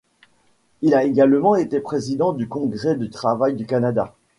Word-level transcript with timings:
Il 0.81 0.95
a 0.95 1.03
également 1.03 1.55
été 1.55 1.79
président 1.79 2.33
du 2.33 2.47
Congrès 2.47 2.95
du 2.95 3.11
travail 3.11 3.53
du 3.53 3.67
Canada. 3.67 4.15